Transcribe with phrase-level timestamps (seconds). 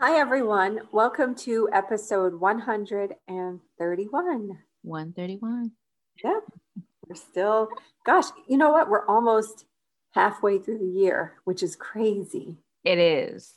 [0.00, 0.80] Hi, everyone.
[0.92, 4.58] Welcome to episode 131.
[4.82, 5.70] 131.
[6.24, 6.40] Yeah,
[7.06, 7.68] we're still,
[8.04, 8.88] gosh, you know what?
[8.88, 9.64] We're almost
[10.12, 12.56] halfway through the year, which is crazy.
[12.84, 13.54] It is.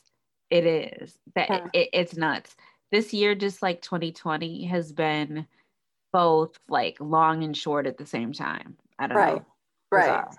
[0.50, 1.16] It is.
[1.34, 1.68] That Yeah.
[1.72, 2.56] it, it's nuts.
[2.90, 5.46] This year, just like 2020, has been
[6.12, 8.76] both like long and short at the same time.
[8.98, 9.46] I don't Right, know.
[9.90, 10.02] right.
[10.06, 10.30] Bizarre.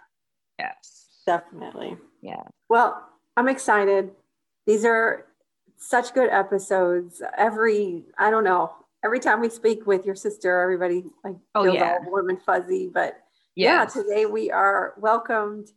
[0.59, 1.07] Yes.
[1.25, 1.97] Definitely.
[2.21, 2.43] Yeah.
[2.70, 3.04] Well,
[3.35, 4.11] I'm excited.
[4.67, 5.25] These are
[5.88, 7.21] such good episodes.
[7.37, 8.71] Every, I don't know,
[9.04, 11.97] every time we speak with your sister, everybody like Oh, feels yeah.
[12.04, 12.89] all warm and fuzzy.
[12.93, 13.18] But
[13.56, 15.69] yeah, today we are welcomed.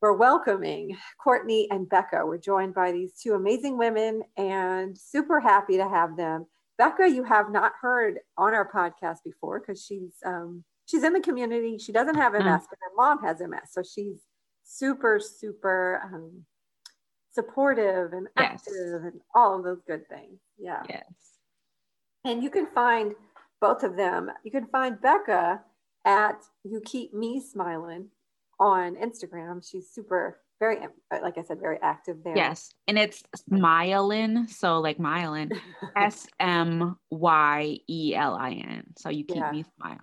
[0.00, 2.26] We're welcoming Courtney and Becca.
[2.26, 6.46] We're joined by these two amazing women and super happy to have them.
[6.76, 11.20] Becca, you have not heard on our podcast before because she's um, she's in the
[11.20, 11.78] community.
[11.78, 12.66] She doesn't have MS, Mm.
[12.68, 14.16] but her mom has MS, so she's
[14.64, 16.44] super super um,
[17.34, 18.62] supportive and Yes.
[18.66, 20.38] active and all of those good things.
[20.56, 20.82] Yeah.
[20.88, 21.04] Yes.
[22.24, 23.14] And you can find
[23.60, 24.30] both of them.
[24.44, 25.62] You can find Becca
[26.04, 28.10] at You Keep Me Smiling
[28.60, 29.68] on Instagram.
[29.68, 30.78] She's super, very,
[31.10, 32.36] like I said, very active there.
[32.36, 32.72] Yes.
[32.86, 34.48] And it's Smyelin.
[34.48, 35.50] So like Myelin.
[35.96, 38.84] S M Y E L I N.
[38.96, 39.50] So you keep Yeah.
[39.50, 39.98] me smiling.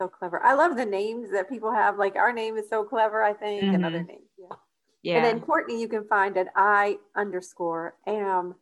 [0.00, 0.42] So clever.
[0.42, 1.98] I love the names that people have.
[1.98, 4.08] Like our name is so clever, I think, and other Mhm.
[4.08, 4.28] names.
[4.38, 4.56] Yeah.
[5.02, 5.16] Yeah.
[5.16, 8.54] And then Courtney, you can find at I underscore am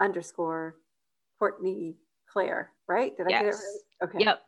[0.00, 0.76] underscore
[1.38, 3.16] Courtney Claire, right?
[3.16, 3.80] Did I get it Yes.
[4.00, 4.08] right?
[4.08, 4.24] Okay.
[4.24, 4.40] Yep.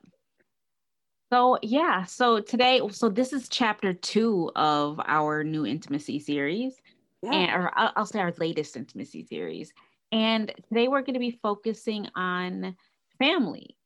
[1.32, 6.74] So yeah, so today, so this is chapter two of our new intimacy series,
[7.22, 7.32] Yeah.
[7.32, 9.72] and or I'll, I'll say our latest intimacy series.
[10.10, 12.74] And today we're going to be focusing on
[13.20, 13.76] family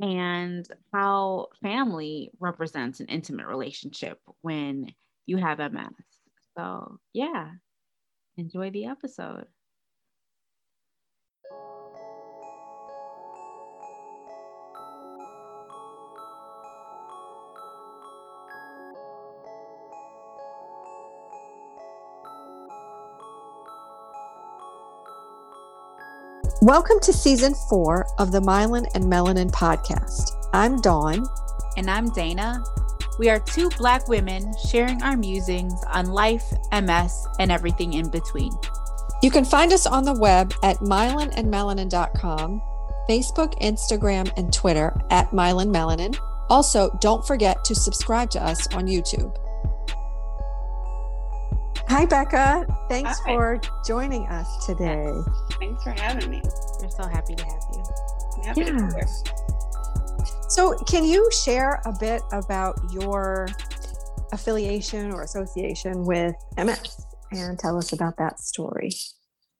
[0.00, 4.94] and how family represents an intimate relationship when
[5.26, 5.92] you have MS.
[6.56, 7.50] So yeah,
[8.36, 9.46] enjoy the episode.
[26.62, 30.32] Welcome to season four of the Myelin and Melanin podcast.
[30.52, 31.24] I'm Dawn.
[31.78, 32.62] And I'm Dana.
[33.20, 38.50] We are two Black women sharing our musings on life, MS, and everything in between.
[39.22, 42.62] You can find us on the web at myelinandmelanin.com,
[43.10, 46.16] Facebook, Instagram, and Twitter at Myelin Melanin.
[46.48, 49.36] Also, don't forget to subscribe to us on YouTube.
[51.90, 52.64] Hi, Becca.
[52.88, 53.34] Thanks Hi.
[53.34, 55.12] for joining us today.
[55.58, 56.40] Thanks for having me.
[56.80, 57.84] We're so happy to have you.
[58.38, 58.90] I'm happy to be Yeah.
[58.94, 59.08] here.
[60.50, 63.46] So, can you share a bit about your
[64.32, 68.90] affiliation or association with MS and tell us about that story?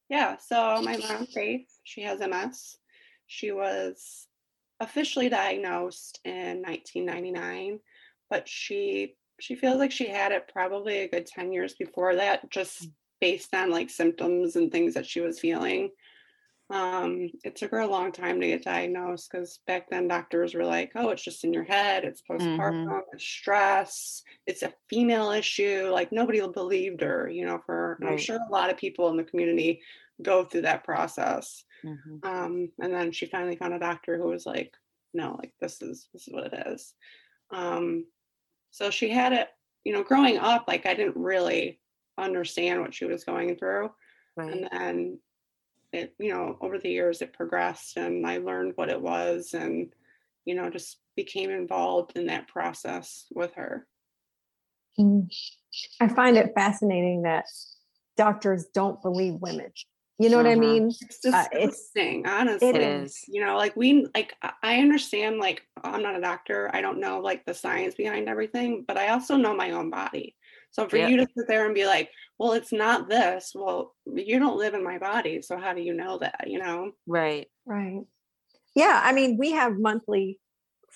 [0.09, 2.77] Yeah, so my mom, Faith, she has MS.
[3.29, 4.27] She was
[4.81, 7.79] officially diagnosed in 1999,
[8.29, 12.51] but she she feels like she had it probably a good 10 years before that,
[12.51, 12.93] just mm.
[13.21, 15.91] based on like symptoms and things that she was feeling.
[16.71, 20.65] Um, it took her a long time to get diagnosed because back then doctors were
[20.65, 25.91] like, oh, it's just in your head, it's postpartum, it's stress, it's a female issue.
[25.93, 29.17] Like nobody believed her, you know, for and I'm sure a lot of people in
[29.17, 29.83] the community
[30.23, 31.65] go through that process.
[31.85, 32.25] Mhm.
[32.25, 34.73] Um, and then she finally found a doctor who was like,
[35.13, 36.95] no, like this is this is what it is.
[37.51, 38.07] Um,
[38.71, 39.49] so she had it,
[39.83, 41.81] you know, growing up, like I didn't really
[42.17, 43.91] understand what she was going through
[44.37, 44.53] Right.
[44.53, 45.19] and then
[45.93, 49.93] it you know over the years it progressed and i learned what it was and
[50.45, 53.87] you know just became involved in that process with her
[56.01, 57.45] I find it fascinating that
[58.17, 59.73] doctors don't believe women.
[60.19, 60.61] You know what I Uh-huh.
[60.61, 60.89] mean?
[61.01, 61.91] it's Uh, it's-
[62.27, 63.25] honestly It is.
[63.29, 67.21] you know like we like i understand like i'm not a doctor i don't know
[67.21, 70.37] like the science behind everything but i also know my own body
[70.71, 71.11] so for Yep.
[71.11, 74.75] you to sit there and be like well it's not this well you don't live
[74.75, 77.49] in my body so how do you know that you know Right.
[77.67, 78.03] Right.
[78.75, 79.01] Yeah.
[79.05, 80.39] I mean, we have monthly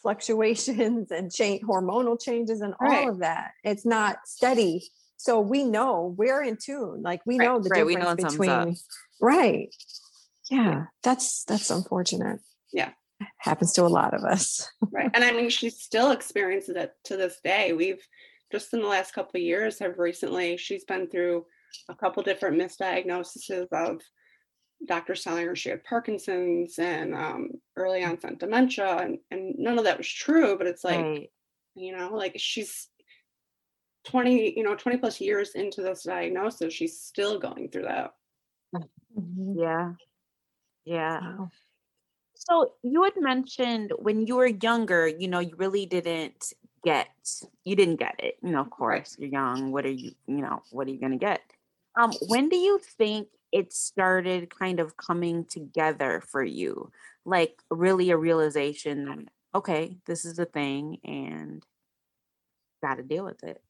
[0.05, 3.09] fluctuations and change hormonal changes and all Right.
[3.09, 3.53] of that.
[3.65, 4.85] It's not steady.
[5.17, 7.03] So we know we're in tune.
[7.03, 8.61] Like we Right, know the right, we difference know when something's up.
[8.67, 8.77] between
[9.21, 9.75] right.
[10.51, 10.85] Yeah.
[11.03, 12.41] That's that's unfortunate.
[12.73, 12.91] Yeah.
[13.39, 14.69] Happens to a lot of us.
[14.91, 18.07] right and i mean she still experiences it to this day we've
[18.55, 21.45] just in the last couple of years have recently she's been through
[21.89, 24.01] a couple different misdiagnoses of
[24.87, 29.85] doctors telling her she had parkinson's and um, early onset dementia and, and none of
[29.85, 31.31] that was true but it's like right.
[31.75, 32.89] you know like she's
[34.05, 38.13] 20 you know 20 plus years into this diagnosis she's still going through that
[39.17, 39.55] Mhm.
[39.57, 39.93] Yeah.
[40.85, 41.21] Yeah.
[41.21, 41.51] Wow.
[42.35, 46.53] So you had mentioned when you were younger, you know, you really didn't
[46.85, 47.09] get,
[47.65, 48.37] you didn't get it.
[48.43, 49.73] You know, of course, you're young.
[49.73, 51.41] What are you, you know, what are you going to get?
[51.99, 56.91] Um, when do you think it started kind of coming together for you?
[57.25, 59.19] Like really a realization that,
[59.55, 61.65] okay, this is a thing and
[62.83, 63.63] got to deal with it.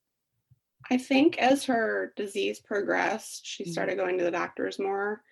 [0.91, 3.73] I think as her disease progressed, she Mhm.
[3.73, 5.23] started going to the doctors more.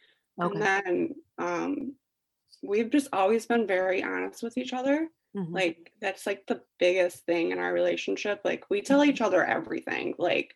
[0.40, 0.55] Okay.
[0.55, 1.94] And then um,
[2.62, 5.11] we've just always been very honest with each other.
[5.34, 5.62] Mhm.
[5.62, 8.40] Like, that's like the biggest thing in our relationship.
[8.44, 10.55] Like, we tell each other everything, like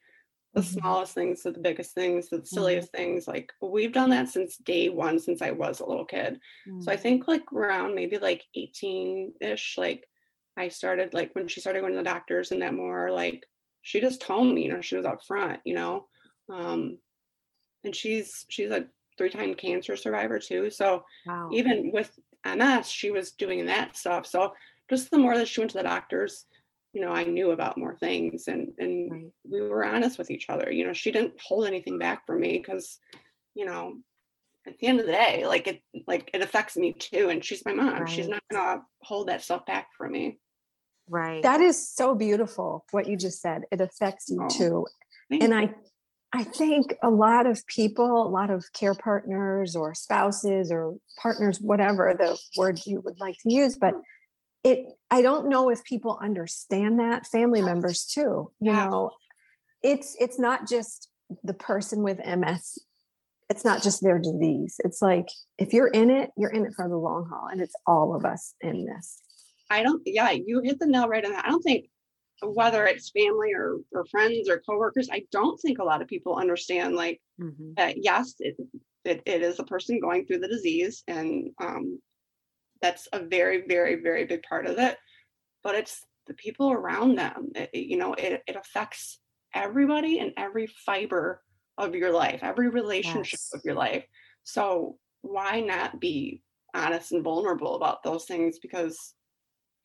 [0.55, 0.81] the Mhm.
[0.81, 3.29] smallest things to the biggest things to the silliest things.
[3.29, 6.41] Like, we've done that since day one, since I was a little kid.
[6.79, 6.99] So I Mm.
[6.99, 10.09] think like around maybe like 18 ish, like
[10.57, 13.47] I started like when she started going to the doctors and that more like
[13.83, 16.09] she just told me, you know, she was up front, you know.
[16.51, 16.99] Um
[17.85, 18.89] and she's she's a
[19.19, 20.71] three-time cancer survivor too.
[20.71, 21.51] So Wow.
[21.51, 22.19] even with
[22.55, 24.27] MS, she was doing that stuff.
[24.27, 24.53] So
[24.89, 26.47] just the more that she went to the doctors,
[26.93, 29.33] you know, I knew about more things and and Right.
[29.51, 30.71] we were honest with each other.
[30.71, 32.99] You know, she didn't hold anything back from me because,
[33.55, 33.97] you know,
[34.67, 37.29] at the end of the day, like it like it affects me too.
[37.29, 38.07] And she's my mom.
[38.07, 40.39] She's not gonna hold that stuff back from me.
[41.09, 41.43] Right.
[41.43, 43.63] That is so beautiful what you just said.
[43.71, 44.87] It affects you Oh, too.
[45.31, 45.55] And you.
[45.55, 45.75] I
[46.37, 51.63] I think a lot of people, a lot of care partners or spouses or partners,
[51.63, 53.95] whatever the word you would like to use, but
[54.63, 58.51] it I don't know if people understand that, family members too.
[58.61, 59.13] You know,
[59.83, 61.09] it's it's not just
[61.43, 62.81] the person with MS.
[63.49, 64.79] It's not just their disease.
[64.85, 67.49] It's like if you're in it, you're in it for the long haul.
[67.51, 69.23] And it's all of us in this.
[69.71, 71.47] I don't yeah, you hit the nail right on that.
[71.47, 71.87] I don't think
[72.43, 76.37] whether it's family or or friends or coworkers, I don't think a lot of people
[76.37, 77.77] understand like Mhm.
[77.77, 78.57] that yes, it,
[79.05, 82.01] it, it is a person going through the disease, and um,
[82.83, 84.99] that's a very, very, very big part of it.
[85.63, 87.51] But it's the people around them.
[87.55, 89.21] It, it- you know, it, it affects
[89.55, 91.43] everybody and every fiber
[91.79, 93.55] of your life, every relationship Yes.
[93.55, 94.05] of your life.
[94.45, 96.43] So why not be
[96.75, 98.59] honest and vulnerable about those things?
[98.59, 99.15] Because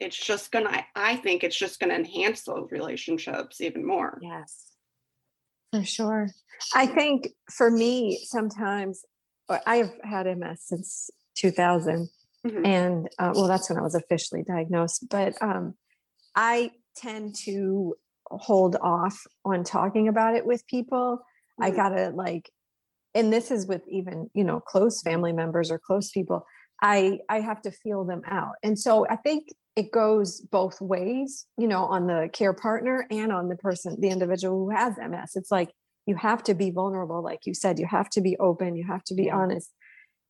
[0.01, 0.69] it's just gonna.
[0.69, 4.19] I- I think it's just gonna enhance those relationships even more.
[4.21, 4.67] Yes.
[5.71, 6.27] For sure.
[6.75, 9.03] I think for me, sometimes
[9.65, 12.09] I've had MS since 2000.
[12.45, 12.65] Mhm.
[12.65, 15.07] And uh, well, that's when I was officially diagnosed.
[15.09, 15.75] But um,
[16.35, 17.95] I tend to
[18.31, 21.19] hold off on talking about it with people.
[21.59, 21.75] I Mhm.
[21.75, 22.49] gotta like,
[23.13, 26.45] and this is with even, you know, close family members or close people.
[26.81, 28.55] I I have to feel them out.
[28.63, 33.31] And so I think it goes both ways, you know, on the care partner and
[33.31, 35.31] on the person, the individual who has MS.
[35.35, 35.71] It's like
[36.05, 39.03] you have to be vulnerable, like you said, you have to be open, you have
[39.05, 39.37] to be Yeah.
[39.37, 39.71] honest.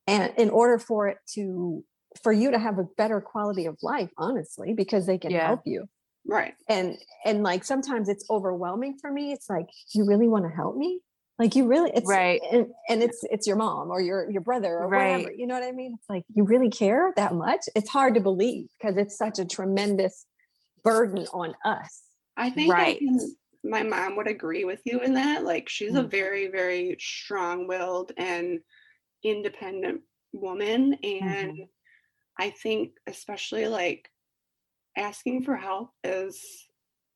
[0.07, 1.83] And in order for it to
[2.21, 5.47] for you to have a better quality of life, honestly, because they can Yeah.
[5.47, 5.85] help you.
[6.27, 6.53] Right.
[6.67, 9.31] And and like sometimes it's overwhelming for me.
[9.31, 11.01] It's like, you really want to help me?
[11.41, 12.39] Like you really it's Right.
[12.51, 15.31] and, and it's it's your mom or your your brother or whatever.
[15.35, 15.95] You know what I mean?
[15.97, 17.61] It's like you really care that much.
[17.75, 20.27] It's hard to believe because it's such a tremendous
[20.83, 22.03] burden on us.
[22.38, 25.43] I think I can- my mom would agree with you in that.
[25.43, 26.11] Like she's a Mm.
[26.11, 28.59] very, very strong-willed and
[29.23, 30.01] independent
[30.33, 30.93] woman.
[31.03, 31.69] And Mhm.
[32.38, 34.12] I think especially like
[34.95, 36.67] asking for help is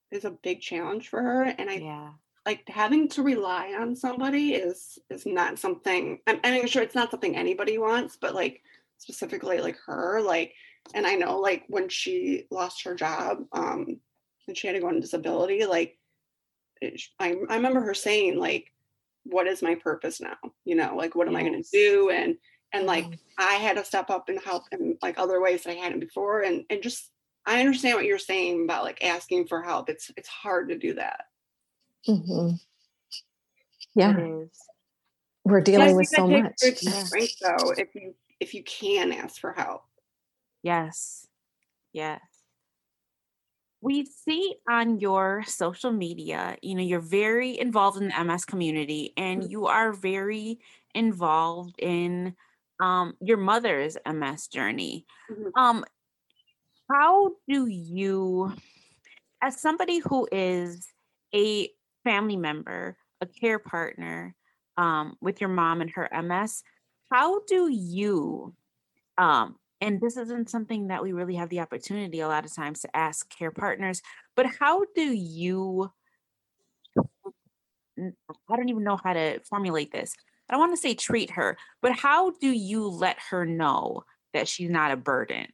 [0.10, 1.44] is a big challenge for her.
[1.44, 2.14] And I Yeah.
[2.46, 7.12] Like having to rely on somebody is is not something I'm, I'm sure it's not
[7.12, 8.62] something anybody wants, but like
[8.98, 10.54] specifically like her, like
[10.94, 14.00] and I know like when she lost her job, um,
[14.48, 15.98] and she had to go on disability, like
[16.82, 18.72] it, I, I remember her saying like,
[19.24, 20.38] "What is my purpose now?
[20.66, 22.38] You know, like what am I going to do?" And
[22.74, 23.20] and like Mhm.
[23.38, 26.42] I had to step up and help in like other ways that I hadn't before,
[26.42, 27.12] and and just
[27.46, 29.90] I understand what you're saying about like asking for help.
[29.90, 31.26] It's it's hard to do that.
[32.08, 32.60] Mhm.
[33.96, 34.50] Yeah, is.
[35.44, 36.54] we're Yeah, dealing with think so much.
[36.62, 37.04] takes Yeah.
[37.06, 39.84] strength though if you if you can ask for help.
[40.64, 41.28] Yes.
[41.94, 42.22] Yes.
[43.82, 49.14] We see on your social media, you know, you're very involved in the MS community
[49.16, 50.60] and you are very
[50.96, 52.36] involved in
[52.80, 55.06] um, your mother's MS journey.
[55.30, 55.52] Mhm.
[55.56, 55.86] Um,
[56.92, 58.54] how do you,
[59.42, 60.88] as somebody who is
[61.34, 61.70] a
[62.06, 64.36] family member, a care partner
[64.78, 66.64] um, with your mom and her MS,
[67.12, 68.54] how do you
[69.18, 72.82] um and this isn't something that we really have the opportunity a lot of times
[72.82, 74.02] to ask care partners
[74.36, 75.92] but how do you
[77.98, 80.16] I don't even know how to formulate this
[80.50, 84.48] I don't want to say treat her, but how do you let her know that
[84.48, 85.48] she's not a burden?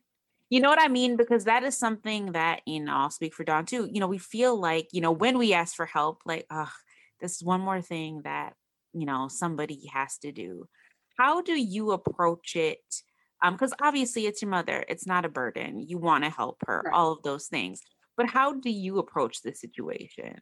[0.52, 1.16] You know what I mean?
[1.16, 3.88] Because that is something that, you know, I'll speak for Dawn too.
[3.90, 6.70] You know, we feel like, you know, when we ask for help, like, oh,
[7.22, 8.54] this is one more thing that,
[8.92, 10.68] you know, somebody has to do.
[11.18, 12.80] How do you approach it?
[13.42, 15.80] Um, because obviously it's your mother, it's not a burden.
[15.80, 16.94] You want to help her, Right.
[16.94, 17.80] all of those things.
[18.18, 20.42] But how do you approach the situation?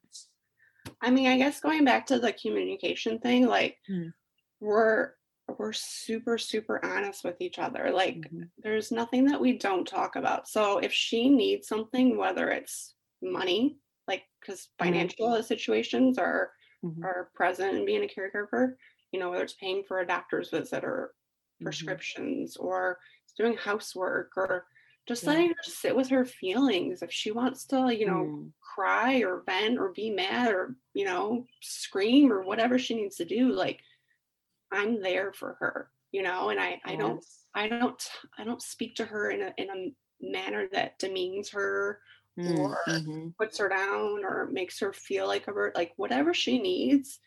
[1.01, 4.11] I mean, I guess going back to the communication thing, like Mm.
[4.59, 5.11] we're
[5.57, 7.91] we're super super honest with each other.
[7.91, 8.51] Like Mhm.
[8.57, 10.47] there's nothing that we don't talk about.
[10.47, 16.51] So if she needs something, whether it's money, like because financial situations are
[16.83, 17.03] Mhm.
[17.03, 18.75] are present in being a caregiver,
[19.11, 21.15] you know, whether it's paying for a doctor's visit or
[21.59, 21.99] Mhm.
[21.99, 22.99] prescriptions or
[23.37, 24.67] doing housework or
[25.07, 25.27] just Yeah.
[25.27, 28.53] letting her sit with her feelings if she wants to, you know, Mm.
[28.61, 33.25] cry or vent or be mad or you know scream or whatever she needs to
[33.25, 33.81] do like
[34.71, 37.23] i'm there for her you know and i i don't
[37.55, 41.99] i don't i don't speak to her in a in a manner that demeans her
[42.37, 43.35] or mhm.
[43.37, 47.19] puts her down or makes her feel like a bird like whatever she needs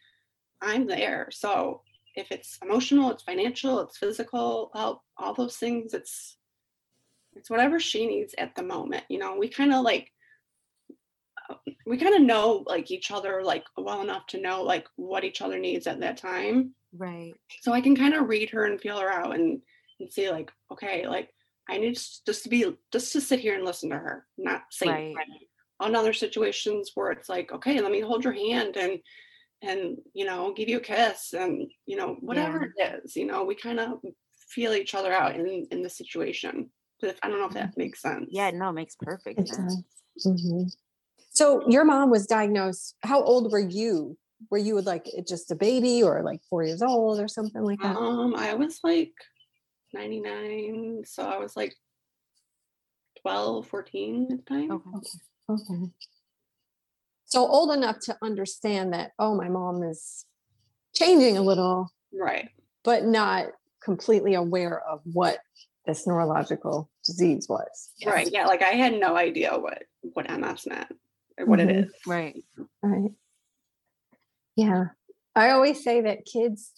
[0.63, 1.83] i'm there so
[2.15, 6.39] if it's emotional it's financial it's physical help all those things it's
[7.35, 10.11] it's whatever she needs at the moment you know we kind of like
[11.87, 15.41] we kind of know like each other like well enough to know like what each
[15.43, 17.33] other needs at that time Right.
[17.61, 19.61] so i can kind of read her and feel her out and
[20.01, 21.31] and see like okay like
[21.69, 24.89] i need just to be just to sit here and listen to her not say
[24.89, 25.15] Right.
[25.81, 28.99] on other situations where it's like okay let me hold your hand and
[29.63, 33.45] and you know give you a kiss and you know whatever it is you know
[33.45, 34.01] we kind of
[34.49, 36.69] feel each other out in in the situation
[37.01, 37.81] But i don't know if that mm-hmm.
[37.81, 39.77] makes sense Yeah, no, it makes perfect It sense.
[39.77, 40.75] does.
[41.33, 42.95] So your mom was diagnosed.
[43.03, 44.17] How old were you?
[44.51, 47.97] Were you like just a baby or like four years old or something like that?
[47.97, 49.13] Um, I was like
[49.95, 51.75] 99, so I was like
[53.23, 54.71] 12, 14 at the time.
[54.73, 55.09] Okay.
[55.49, 55.91] Okay.
[57.25, 60.27] So old enough to understand that, oh, my mom is
[60.95, 62.51] changing a little, Right.
[62.85, 63.47] but not
[63.83, 65.39] completely aware of what
[65.87, 67.91] this neurological disease was.
[68.05, 68.29] Right.
[68.31, 68.47] Yeah.
[68.47, 70.97] Like I had no idea what what MS meant or
[71.45, 71.71] what Mhm.
[71.71, 71.93] it is.
[72.07, 72.45] Right.
[72.83, 73.13] Right.
[74.57, 74.87] Yeah.
[75.35, 76.73] I always say that kids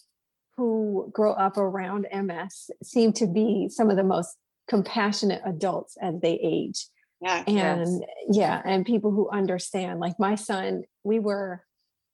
[0.57, 6.19] who grow up around MS seem to be some of the most compassionate adults as
[6.21, 6.87] they age.
[7.21, 7.43] Yeah.
[7.47, 9.99] And yeah, and people who understand.
[9.99, 11.63] Like my son, we were,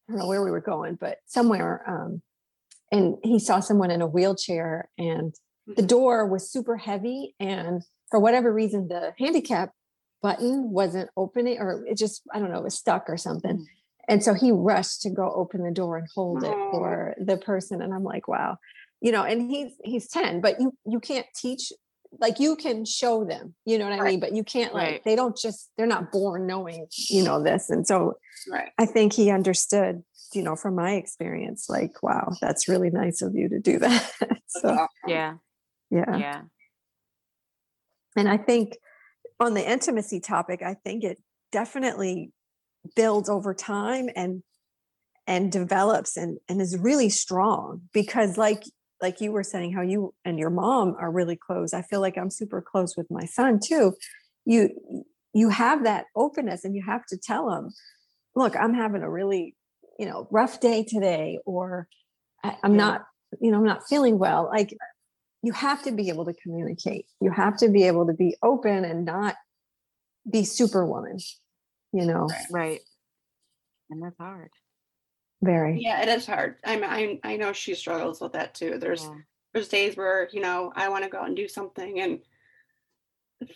[0.10, 2.22] I don't know where we were going, but somewhere, um,
[2.92, 5.34] and he saw someone in a wheelchair and
[5.68, 5.88] the Mhm.
[5.88, 7.36] door was super heavy.
[7.40, 9.74] And for whatever reason, the handicap
[10.22, 13.58] button wasn't opening or it just, I don't know, it was stuck or something.
[13.58, 13.66] Mm.
[14.08, 17.82] And so he rushed to go open the door and hold it for the person.
[17.82, 18.58] And I'm like, wow,
[19.00, 21.72] you know, and he's he's 10, but you you can't teach
[22.20, 24.20] like you can show them, you know what I mean?
[24.20, 25.04] But you can't like Right.
[25.06, 27.70] they don't just they're not born knowing, you know, this.
[27.70, 28.18] And so
[28.52, 28.72] Right.
[28.78, 33.36] I think he understood, you know, from my experience, like, wow, that's really nice of
[33.36, 34.12] you to do that.
[34.48, 34.88] So.
[35.08, 35.36] Yeah.
[35.90, 36.18] yeah.
[36.18, 36.42] Yeah.
[38.18, 38.78] And I think
[39.42, 41.18] on the intimacy topic, I think it
[41.52, 42.32] definitely
[42.96, 44.44] builds over time and
[45.28, 48.64] and develops and and is really strong because like
[49.02, 51.74] like you were saying how you and your mom are really close.
[51.74, 53.94] I feel like I'm super close with my son too.
[54.46, 54.70] You
[55.34, 57.72] you have that openness and you have to tell him,
[58.36, 59.56] look, I'm having a really,
[59.98, 61.88] you know, rough day today or
[62.44, 62.78] I, I'm Yeah.
[62.78, 63.02] not,
[63.40, 64.50] you know, I'm not feeling well.
[64.54, 64.78] Like
[65.44, 67.06] you have to be able to communicate.
[67.20, 69.36] You have to be able to be open and not
[70.30, 71.18] be superwoman,
[71.94, 72.46] you know, Right.
[72.52, 72.80] Right.
[73.90, 74.52] And that's hard.
[75.42, 75.80] very.
[75.82, 76.58] Yeah, it is hard.
[76.64, 78.78] I'm I I know she struggles with that too.
[78.78, 79.18] There's Yeah.
[79.54, 82.22] there's days where, you know, I want to go out and do something and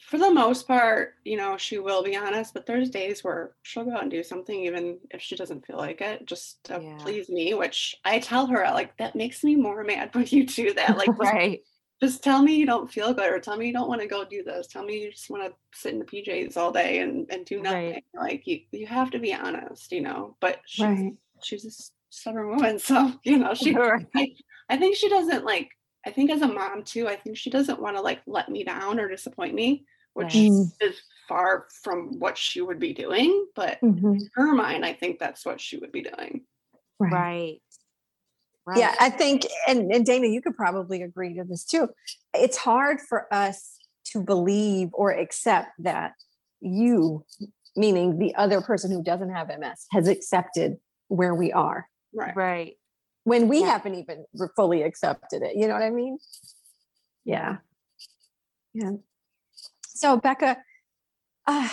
[0.02, 3.86] for the most part, you know, she will be honest, but there's days where she'll
[3.86, 6.98] go out and do something even if she doesn't feel like it, just to Yeah.
[6.98, 10.74] please me, which I tell her like that makes me more mad when you do
[10.74, 10.98] that.
[10.98, 11.62] Like Right.
[12.02, 14.26] Just tell me you don't feel good or tell me you don't want to go
[14.26, 14.68] do this.
[14.68, 17.62] Tell me you just want to sit in the PJs all day and, and do
[17.62, 17.94] nothing.
[17.94, 18.04] Right.
[18.14, 20.36] Like you you have to be honest, you know.
[20.42, 21.14] But she's Right.
[21.42, 24.06] she's a s- stubborn woman, so you know, she Right.
[24.16, 24.36] I,
[24.70, 25.70] I think she doesn't like
[26.06, 28.64] I think as a mom too, I think she doesn't want to like let me
[28.64, 30.52] down or disappoint me, which Right.
[30.52, 33.48] Mm, is far from what she would be doing.
[33.56, 36.46] But mhm, in her mind, I think that's what she would be doing.
[37.00, 37.62] Right.
[38.66, 38.74] Right.
[38.74, 38.80] Right.
[38.80, 41.90] Yeah, I think, and, and Dana, you could probably agree to this too.
[42.34, 43.78] It's hard for us
[44.12, 46.14] to believe or accept that
[46.62, 47.26] you,
[47.76, 50.78] meaning the other person who doesn't have MS, has accepted
[51.10, 51.88] where we are.
[52.14, 52.36] Right.
[52.36, 52.74] Right.
[53.26, 53.72] when we Yeah.
[53.72, 54.24] haven't even
[54.56, 55.56] fully accepted it.
[55.56, 56.18] You know what I mean?
[57.26, 57.58] Yeah.
[58.74, 58.92] Yeah.
[59.88, 60.58] So, Becca,
[61.48, 61.70] uh,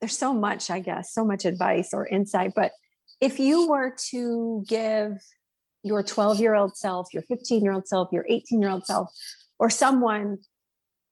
[0.00, 2.52] there's so much, I guess, so much advice or insight.
[2.56, 2.72] But
[3.20, 5.12] if you were to give
[5.82, 9.12] your 12 year old self, your 15 year old self, your 18 year old self,
[9.58, 10.38] or someone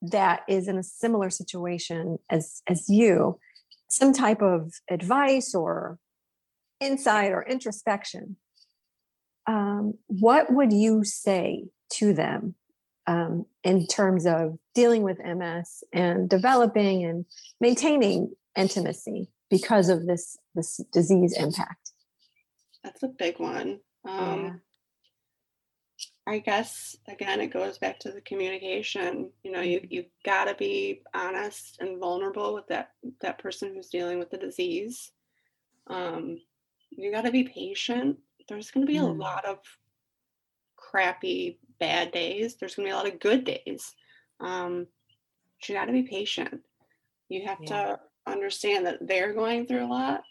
[0.00, 3.38] that is in a similar situation as as you,
[3.88, 5.98] some type of advice or
[6.80, 8.36] insight or introspection,
[9.46, 12.54] um, what would you say to them
[13.06, 17.24] um, in terms of dealing with MS and developing and
[17.60, 21.92] maintaining intimacy because of this this disease impact?
[22.84, 23.80] That's a big one.
[24.08, 24.60] Um,
[26.26, 29.30] I guess again, it goes back to the communication.
[29.42, 34.18] You know, you you gotta be honest and vulnerable with that that person who's dealing
[34.18, 35.10] with the disease.
[35.86, 36.38] Um,
[36.90, 38.18] you gotta be patient.
[38.48, 39.18] There's gonna be a Mm.
[39.18, 39.58] lot of
[40.76, 42.56] crappy bad days.
[42.56, 43.94] There's gonna be a lot of good days.
[44.40, 44.86] Um,
[45.66, 46.62] you gotta be patient.
[47.28, 47.66] You have Yeah.
[47.68, 50.24] to understand that they're going through a lot,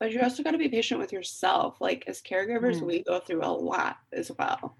[0.00, 1.80] but you also got to be patient with yourself.
[1.80, 2.86] Like as caregivers, Mm.
[2.86, 4.76] we go through a lot as well.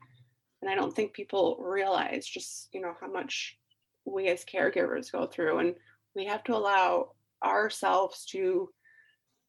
[0.63, 3.59] And I don't think people realize just, you know, how much
[4.05, 5.77] we as caregivers go through and
[6.15, 8.73] we have to allow ourselves to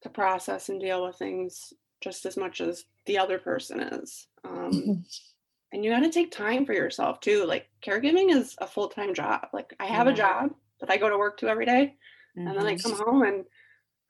[0.01, 4.27] to process and deal with things just as much as the other person is.
[4.45, 5.05] Um,
[5.73, 7.45] and you got to take time for yourself too.
[7.45, 9.47] Like caregiving is a full-time job.
[9.53, 11.97] Like I have a job that I go to work to every day
[12.35, 12.83] and then I Mhm.
[12.83, 13.45] come home and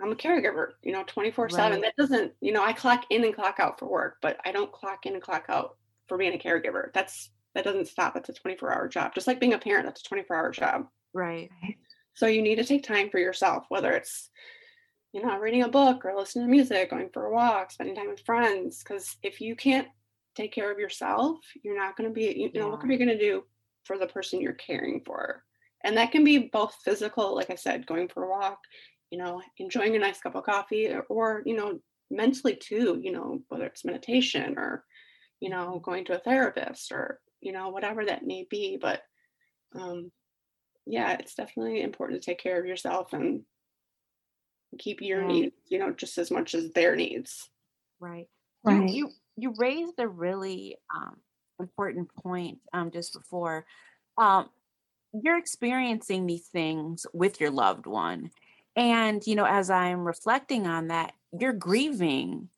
[0.01, 1.81] I'm a caregiver, you know, 24 7.
[1.81, 4.71] That doesn't, you know, I clock in and clock out for work, but I don't
[4.71, 5.75] clock in and clock out
[6.07, 6.93] for being a caregiver.
[6.93, 8.13] That's, that doesn't stop.
[8.13, 9.13] That's a 24 hour job.
[9.13, 10.87] Just like being a parent, that's a 24 hour job.
[11.13, 11.49] Right.
[12.13, 14.29] So you need to take time for yourself, whether it's,
[15.11, 18.09] you know, reading a book or listening to music, going for a walk, spending time
[18.09, 18.83] with friends.
[18.83, 19.87] Because if you can't
[20.35, 23.09] take care of yourself, you're not going to be, you know, what are you going
[23.09, 23.43] to do
[23.83, 25.43] for the person you're caring for?
[25.83, 28.59] And that can be both physical, like I said, going for a walk,
[29.11, 31.79] you know, enjoying a nice cup of coffee, or, or you know,
[32.11, 34.83] mentally too, you know, whether it's meditation or,
[35.39, 38.77] you know, going to a therapist or, you know, whatever that may be.
[38.81, 39.01] But
[39.75, 40.11] um,
[40.85, 43.43] yeah, it's definitely important to take care of yourself and
[44.77, 45.27] keep your Yeah.
[45.27, 47.49] needs, you know, just as much as their needs.
[47.99, 48.27] Right.
[48.63, 48.89] Right.
[48.89, 51.17] You, you you raised a really um,
[51.59, 53.65] important point um, just before.
[54.17, 54.49] Um,
[55.13, 58.31] you're experiencing these things with your loved one,
[58.75, 62.49] and you know, as I'm reflecting on that, you're grieving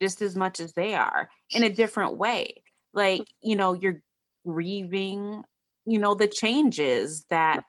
[0.00, 2.62] just as much as they are in a different way.
[2.94, 3.26] Like mm.
[3.42, 4.02] you know, you're
[4.46, 5.42] grieving,
[5.86, 7.64] you know, the changes that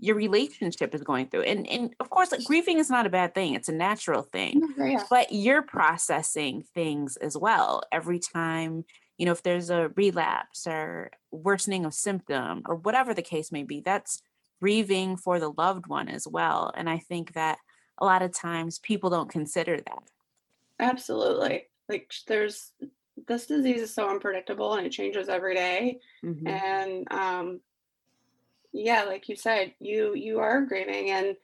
[0.00, 3.34] your relationship is going through, and and of course, like, grieving is not a bad
[3.34, 5.04] thing; it's a natural thing mm-hmm, Yeah.
[5.10, 8.84] but you're processing things as well every time
[9.16, 13.64] you know if there's a relapse or worsening of symptom or whatever the case may
[13.64, 14.22] be that's
[14.60, 17.58] grieving for the loved one as well and i think that
[17.98, 20.02] a lot of times people don't consider that
[20.80, 21.66] Absolutely.
[21.88, 22.72] Like there's
[23.26, 26.00] this disease is so unpredictable and it changes every day.
[26.24, 26.46] Mhm.
[26.46, 27.60] And um
[28.72, 31.36] yeah, like you said, you you are grieving and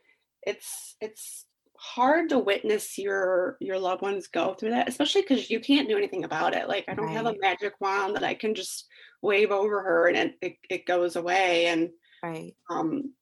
[0.43, 1.47] it's it's
[1.77, 5.97] hard to witness your your loved ones go through that, especially because you can't do
[5.97, 6.69] anything about it.
[6.69, 8.87] Like I don't have a magic wand that I can just
[9.23, 11.67] wave over her and it, it, it goes away.
[11.67, 11.91] And
[12.25, 13.13] right um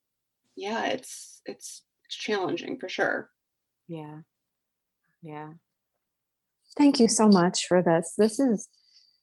[0.54, 3.30] yeah, it's it's it's challenging for sure.
[3.88, 4.18] yeah
[5.22, 5.50] yeah
[6.76, 8.14] Thank you so much for this.
[8.16, 8.68] This is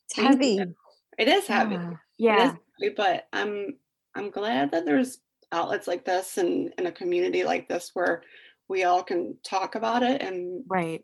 [0.06, 0.58] it's heavy.
[0.60, 0.76] You.
[1.18, 1.76] It is heavy.
[1.76, 3.78] yeah yeah is heavy, but I'm
[4.16, 5.20] I'm glad that there's
[5.52, 8.22] outlets like this and in a community like this where
[8.68, 11.04] we all can talk about it and right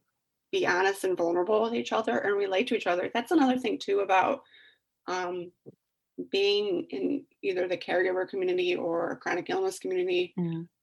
[0.51, 3.09] be honest and vulnerable with each other and relate to each other.
[3.13, 4.41] That's another thing too about
[5.07, 5.51] um,
[6.31, 10.33] being in either the caregiver community or chronic illness community.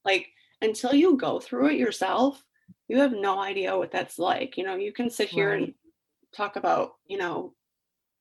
[0.05, 0.27] Like
[0.61, 2.43] until you go through it yourself,
[2.87, 4.57] you have no idea what that's like.
[4.57, 5.73] You know, you can sit here and
[6.35, 7.53] talk about, you know,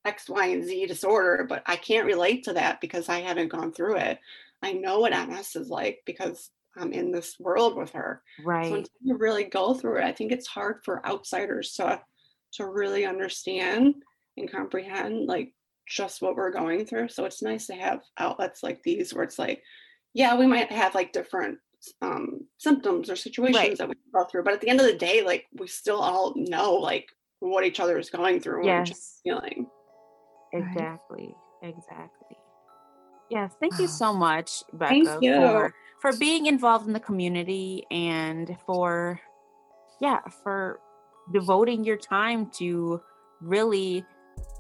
[0.04, 3.72] X, Y, and Z disorder, but I can't relate to that because I haven't gone
[3.72, 4.18] through it.
[4.62, 8.22] I know what MS is like because I'm in this world with her.
[8.44, 8.66] Right.
[8.66, 12.00] So right until you really go through it, I think it's hard for outsiders to
[12.54, 13.94] to really understand
[14.36, 15.52] and comprehend like
[15.88, 17.08] just what we're going through.
[17.08, 19.62] So it's nice to have outlets like these where it's like,
[20.14, 21.58] yeah, we might have like different
[22.00, 25.22] um symptoms or situations that we go through, but at the end of the day,
[25.22, 27.06] like we still all know like
[27.40, 29.66] what each other is going through and what each other's yes feeling.
[30.52, 30.62] Right.
[30.62, 31.34] Exactly.
[31.62, 32.36] Exactly.
[33.30, 33.54] Yes.
[33.60, 35.34] Thank you so much, Thank Becca, you.
[35.34, 39.20] for for being involved in the community and for
[40.00, 40.80] yeah, for
[41.32, 43.00] devoting your time to
[43.40, 44.04] really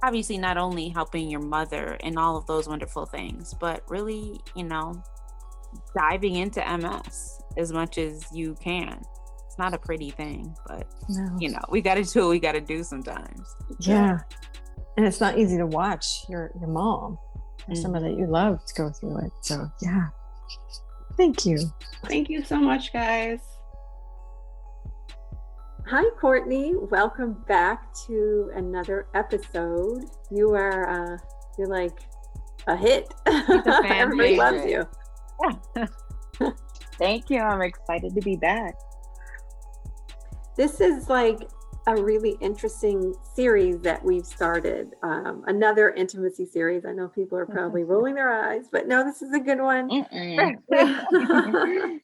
[0.02, 4.64] obviously not only helping your mother and all of those wonderful things, but really, you
[4.64, 5.02] know,
[5.96, 9.00] diving into MS as much as you can.
[9.46, 11.36] It's not a pretty thing, but no.
[11.38, 13.54] you know, we got to do what we got to do sometimes.
[13.80, 14.18] Yeah.
[14.96, 17.18] And it's not easy to watch your your mom or
[17.58, 17.74] mm-hmm.
[17.74, 19.32] someone that you love to go through it.
[19.42, 20.08] So, yeah.
[21.16, 21.58] Thank you.
[22.06, 23.40] Thank you so much, guys.
[25.92, 26.72] Hi, Courtney.
[26.74, 30.06] Welcome back to another episode.
[30.30, 31.18] You are uh,
[31.58, 31.98] you're like
[32.66, 33.12] a hit.
[33.26, 34.88] Everybody loves you.
[36.98, 37.40] Thank you.
[37.40, 38.74] I'm excited to be back.
[40.56, 41.50] This is like
[41.86, 44.94] a really interesting series that we've started.
[45.02, 46.86] Um, another intimacy series.
[46.86, 49.90] I know people are probably rolling their eyes, but no, this is a good one.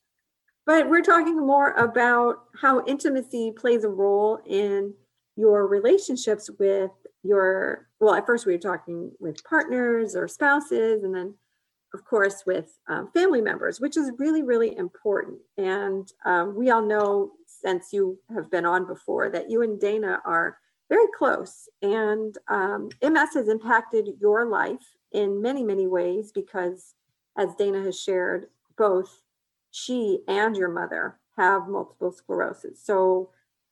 [0.69, 4.93] but we're talking more about how intimacy plays a role in
[5.35, 6.91] your relationships with
[7.25, 11.35] your well at first we were talking with partners or spouses and then
[11.95, 15.39] of course with um, family members which is really really important.
[15.57, 20.21] And um, we all know since you have been on before that you and dana
[20.27, 20.59] are
[20.91, 26.95] very close and um, ms has impacted your life in many many ways because
[27.39, 29.23] as dana has shared both
[29.85, 32.83] she and your mother have multiple sclerosis.
[32.83, 33.31] So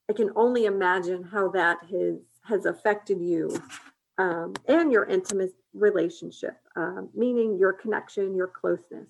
[0.09, 3.61] I can only imagine how that has has affected you
[4.17, 9.09] um, and your intimate relationship, um, meaning your connection, your closeness.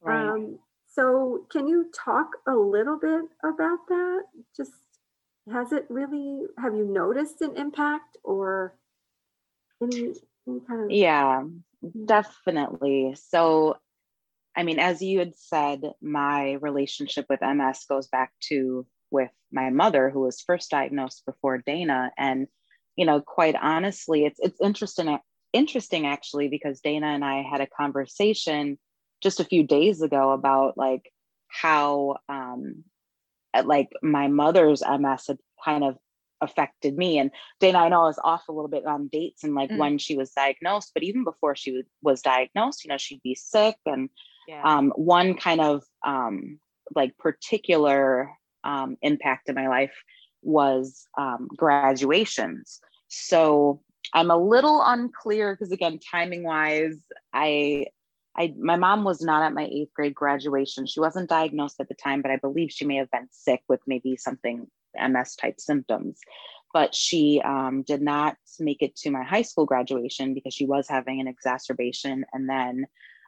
[0.00, 0.28] Right.
[0.28, 0.58] Um,
[0.88, 4.22] so, can you talk a little bit about that?
[4.56, 4.72] Just
[5.52, 6.46] has it really?
[6.58, 8.74] Have you noticed an impact or
[9.82, 10.14] any,
[10.48, 10.90] any kind of?
[10.90, 11.44] Yeah,
[12.04, 13.14] definitely.
[13.14, 13.76] So,
[14.56, 19.70] I mean, as you had said, my relationship with MS goes back to with my
[19.70, 22.10] mother, who was first diagnosed before Dana.
[22.16, 22.48] And,
[22.96, 25.18] you know, quite honestly, it's it's interesting,
[25.52, 28.78] interesting actually, because Dana and I had a conversation
[29.22, 31.10] just a few days ago about like
[31.48, 32.84] how um
[33.64, 35.96] like my mother's MS had kind of
[36.40, 37.18] affected me.
[37.18, 39.78] And Dana, I know I was off a little bit on dates and like mm.
[39.78, 43.76] when she was diagnosed, but even before she was diagnosed, you know, she'd be sick
[43.86, 44.10] and
[44.48, 44.62] yeah.
[44.64, 46.58] um, one kind of um,
[46.94, 48.30] like particular
[48.64, 49.94] um, impact in my life
[50.42, 52.80] was um, graduations.
[53.08, 53.80] So
[54.14, 56.96] I'm a little unclear because again, timing wise,
[57.32, 57.86] I,
[58.36, 60.86] I, my mom was not at my eighth grade graduation.
[60.86, 63.80] She wasn't diagnosed at the time, but I believe she may have been sick with
[63.86, 66.20] maybe something MS type symptoms.
[66.72, 70.86] But she um, did not make it to my high school graduation because she was
[70.88, 72.26] having an exacerbation.
[72.32, 72.86] And then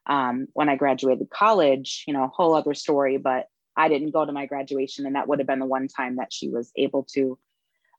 [0.08, 4.24] um, when I graduated college, you know, a whole other story, but I didn't go
[4.24, 7.04] to my graduation, and that would have been the one time that she was able
[7.14, 7.38] to.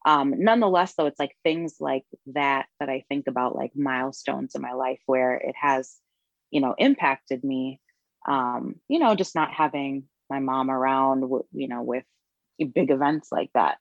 [0.05, 4.61] Um, nonetheless, though, it's like things like that that I think about, like milestones in
[4.61, 5.95] my life where it has,
[6.51, 7.79] you know, impacted me.
[8.27, 12.03] Um, you know, just not having my mom around, you know, with
[12.57, 13.77] big events like that.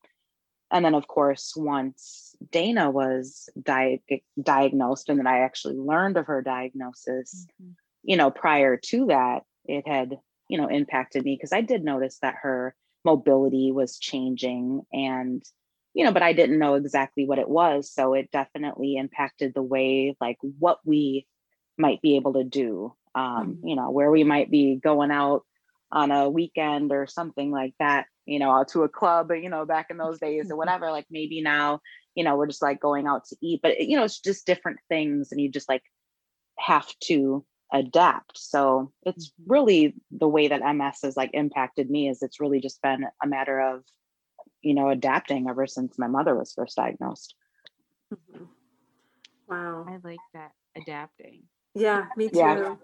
[0.70, 4.02] And then, of course, once Dana was di-
[4.40, 7.46] diagnosed, and then I actually learned of her diagnosis.
[7.60, 7.72] Mm-hmm
[8.08, 10.16] you know, prior to that, it had,
[10.48, 15.44] you know, impacted me because I did notice that her mobility was changing and,
[15.92, 17.92] you know, but I didn't know exactly what it was.
[17.92, 21.26] So it definitely impacted the way, like, what we
[21.76, 23.68] might be able to do, um, mm-hmm.
[23.68, 25.42] you know, where we might be going out
[25.92, 29.66] on a weekend or something like that, you know, out to a club, you know,
[29.66, 30.90] back in those days or whatever.
[30.90, 31.80] Like maybe now,
[32.14, 34.78] you know, we're just like going out to eat, but you know, it's just different
[34.88, 35.30] things.
[35.30, 35.82] And you just like
[36.58, 38.38] have to adapt.
[38.38, 39.50] So it's mm-hmm.
[39.50, 43.26] really the way that MS has like impacted me is it's really just been a
[43.26, 43.84] matter of,
[44.62, 47.34] you know, adapting ever since my mother was first diagnosed.
[48.12, 48.44] Mm-hmm.
[49.48, 49.86] Wow.
[49.88, 51.42] I like that adapting.
[51.74, 52.38] Yeah, me too.
[52.38, 52.74] Yeah.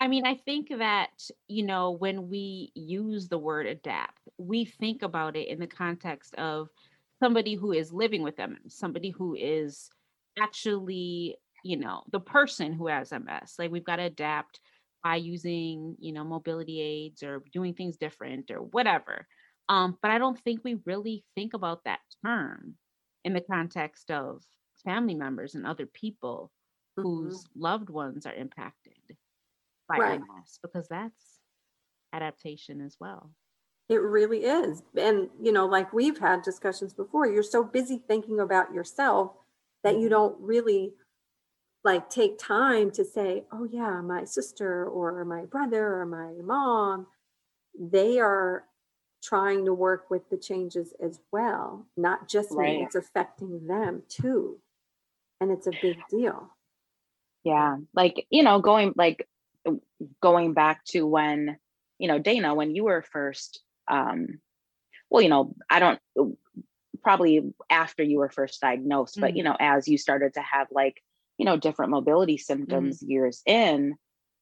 [0.00, 1.10] I mean, I think that,
[1.48, 6.34] you know, when we use the word adapt, we think about it in the context
[6.34, 6.68] of
[7.22, 9.88] somebody who is living with them, somebody who is
[10.38, 14.60] actually you know the person who has ms like we've got to adapt
[15.02, 19.26] by using you know mobility aids or doing things different or whatever
[19.68, 22.74] um, but i don't think we really think about that term
[23.24, 24.42] in the context of
[24.84, 26.52] family members and other people
[26.98, 27.08] mm-hmm.
[27.08, 28.94] whose loved ones are impacted
[29.88, 30.20] by right.
[30.20, 31.40] ms because that's
[32.12, 33.30] adaptation as well
[33.88, 38.40] it really is and you know like we've had discussions before you're so busy thinking
[38.40, 39.32] about yourself
[39.82, 40.10] that you mm-hmm.
[40.10, 40.94] don't really
[41.84, 47.06] like take time to say, oh, yeah, my sister or my brother or my mom,
[47.78, 48.64] they are
[49.22, 52.78] trying to work with the changes as well, not just right.
[52.78, 54.58] me, it's affecting them too.
[55.40, 56.50] and it's a big deal.
[57.42, 57.76] Yeah.
[57.94, 59.28] Like, you know, going like
[60.20, 61.58] going back to when,
[61.98, 64.40] you know, Dana, when you were first um
[65.10, 66.00] well, you know, I don't
[67.02, 69.36] probably after you were first diagnosed, but Mhm.
[69.36, 71.02] you know, as you started to have like,
[71.38, 73.94] you know, different mobility symptoms years in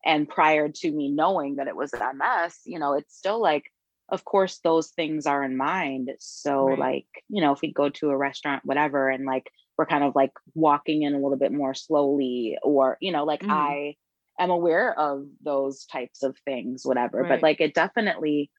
[0.05, 3.65] and prior to me knowing that it was MS, you know, it's still like
[4.09, 6.11] of course those things are in mind.
[6.19, 6.79] So Right.
[6.79, 10.15] like, you know, if we go to a restaurant whatever and like we're kind of
[10.15, 13.43] like walking in a little bit more slowly or, you know, like Mhm.
[13.49, 13.95] I
[14.39, 18.51] am aware of those types of things whatever, but like it definitely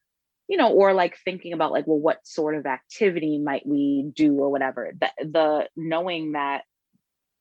[0.47, 4.35] you know, or like thinking about like, well, what sort of activity might we do
[4.35, 4.93] or whatever.
[4.99, 6.65] The, the knowing that,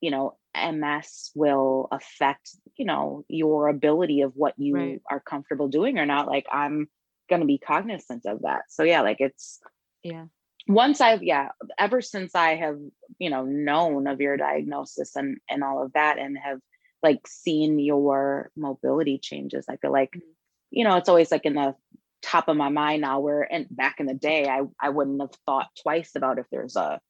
[0.03, 5.03] you know, MS will affect, you know, your ability of what you Right.
[5.11, 6.27] are comfortable doing or not.
[6.29, 6.89] Like I'm
[7.31, 8.65] gonna be cognizant of that.
[8.69, 9.61] So yeah, like it's
[10.03, 10.27] Yeah.
[10.69, 12.79] once I've yeah, ever since I have,
[13.19, 16.61] you know, known of your diagnosis and and all of that and have
[17.03, 20.35] like seen your mobility changes, I feel like, Mhm.
[20.71, 21.75] you know, it's always like in the
[22.23, 25.35] top of my mind now where and back in the day I I wouldn't have
[25.47, 27.01] thought twice about if there's a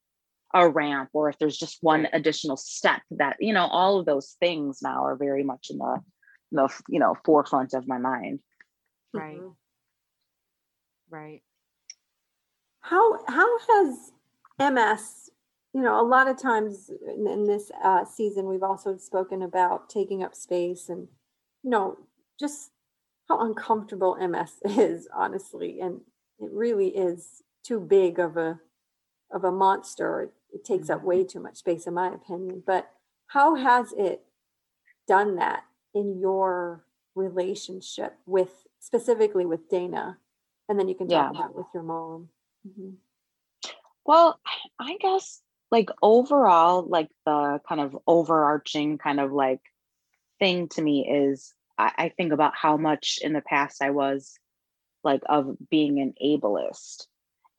[0.55, 4.37] a ramp or if there's just one additional step that you know all of those
[4.41, 6.01] things now are very much in the
[6.51, 8.41] in the you know forefront of my mind
[9.13, 9.39] Right.
[9.39, 9.55] Mhm.
[11.11, 11.43] Right.
[12.81, 14.13] How how has
[14.59, 15.31] MS?
[15.75, 19.89] You know, a lot of times in, in this uh, season, we've also spoken about
[19.89, 21.09] taking up space and
[21.63, 21.99] you know
[22.39, 22.71] just
[23.29, 26.01] how uncomfortable MS is, honestly, and
[26.39, 28.61] it really is too big of a
[29.31, 30.33] of a monster.
[30.53, 32.63] It, takes up way too much space, in my opinion.
[32.67, 32.91] But
[33.29, 34.25] how has it
[35.07, 36.85] done that in your
[37.15, 40.19] relationship with specifically with Dana?
[40.69, 41.41] And then you can talk Yeah.
[41.41, 42.31] about with your mom.
[42.67, 42.97] Mhm.
[44.05, 44.41] Well,
[44.79, 49.61] I guess like overall, like the kind of overarching kind of like
[50.39, 54.39] thing to me is I, I think about how much in the past I was
[55.03, 57.07] like of being an ableist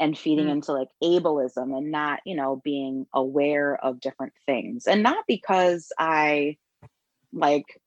[0.03, 0.51] and feeding Mm.
[0.51, 4.85] into like ableism and not, you know, being aware of different things.
[4.85, 6.57] And not because I
[7.31, 7.81] like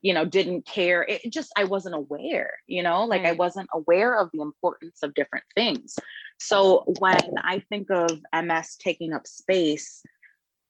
[0.00, 4.18] you know didn't care it just i wasn't aware you know like i wasn't aware
[4.18, 5.96] of the importance of different things
[6.38, 10.02] so when i think of ms taking up space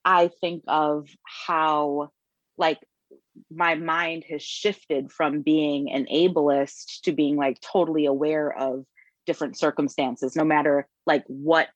[0.05, 2.11] i think of how
[2.59, 2.81] like
[3.49, 8.85] my mind has shifted from being an ableist to being like totally aware of
[9.27, 11.69] different circumstances no matter like what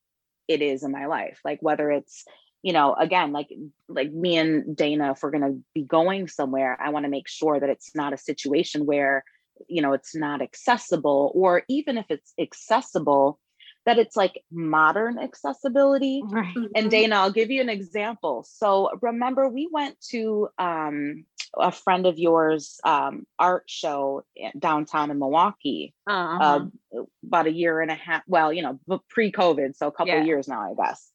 [0.49, 1.41] it is in my life.
[1.45, 2.25] Like whether it's
[2.63, 3.49] you know again like
[3.89, 7.27] like me and dana if we're going to be going somewhere i want to make
[7.27, 9.25] sure that it's not a situation where
[9.67, 13.39] you know it's not accessible or even if it's accessible
[13.87, 16.55] that it's like modern accessibility Right.
[16.75, 16.91] and Mhm.
[16.91, 18.43] Dana, I'll give you an example.
[18.43, 21.25] So remember, we went to um,
[21.57, 24.25] a friend of yours um, art show
[24.59, 26.67] downtown in Milwaukee Uh-huh.
[26.95, 28.23] uh, about a year and a half.
[28.27, 30.21] Well, you know, pre-COVID, so a couple Yeah.
[30.21, 31.11] of years now, I guess.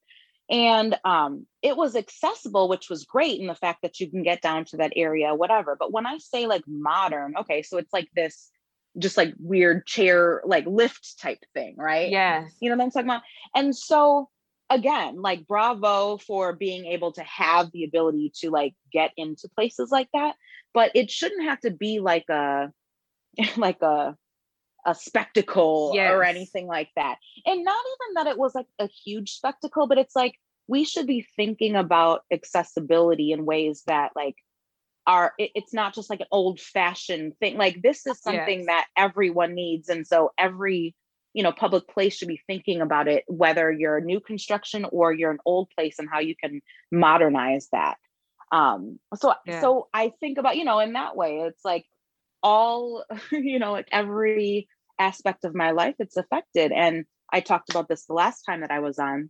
[0.49, 4.41] And um, it was accessible, which was great in the fact that you can get
[4.41, 5.75] down to that area, whatever.
[5.75, 8.51] But when I say like modern, okay, so it's like this,
[8.97, 12.09] just like weird chair, like lift type thing, right?
[12.09, 12.51] yes.
[12.59, 13.23] You know what I'm talking about?
[13.53, 14.29] And so
[14.69, 19.91] again, like bravo for being able to have the ability to like get into places
[19.91, 20.35] like that.
[20.73, 22.71] But it shouldn't have to be like a
[23.57, 24.15] like a
[24.85, 27.17] a spectacle or anything like that.
[27.45, 30.35] And not even that it was like a huge spectacle, but it's like
[30.67, 34.35] we should be thinking about accessibility in ways that like
[35.07, 38.67] are it- it's not just like an old fashioned thing like this is something Yes.
[38.67, 40.95] that everyone needs and so every
[41.33, 45.13] you know public place should be thinking about it whether you're a new construction or
[45.13, 47.95] you're an old place and how you can modernize that
[48.51, 49.59] um so Yeah.
[49.59, 51.85] so i think about you know in that way it's like
[52.43, 54.57] all you know like every
[54.89, 58.71] aspect of my life it's affected and i talked about this the last time that
[58.71, 59.29] i was on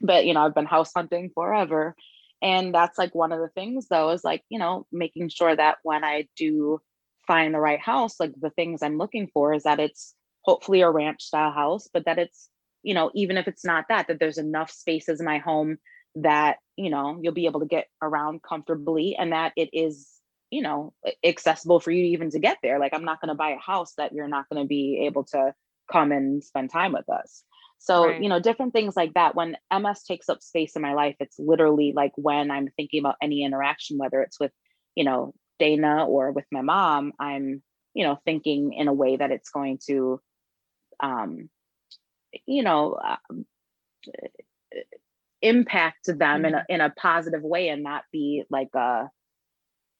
[0.00, 1.94] but you know i've been house hunting forever
[2.42, 5.78] and that's like one of the things though is like you know making sure that
[5.82, 6.80] when i do
[7.26, 10.90] find the right house like the things i'm looking for is that it's hopefully a
[10.90, 12.50] ranch style house but that it's
[12.82, 15.78] you know even if it's not that that there's enough spaces in my home
[16.16, 20.08] that you know you'll be able to get around comfortably and that it is
[20.50, 20.92] you know
[21.24, 22.78] accessible for you even to get there.
[22.78, 25.24] Like i'm not going to buy a house that you're not going to be able
[25.24, 25.54] to
[25.90, 27.44] come and spend time with us
[27.82, 28.22] so Right.
[28.22, 31.38] you know different things like that when ms takes up space in my life it's
[31.38, 34.52] literally like when i'm thinking about any interaction whether it's with
[34.94, 37.62] you know dana or with my mom i'm
[37.94, 40.20] you know thinking in a way that it's going to
[41.00, 41.48] um
[42.46, 42.98] you know
[43.30, 43.44] um,
[45.42, 46.44] impact them mm-hmm.
[46.44, 49.10] in a in a positive way and not be like a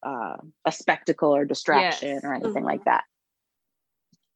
[0.05, 2.25] uh, a spectacle or distraction yes.
[2.25, 2.65] or anything mm-hmm.
[2.65, 3.05] like that.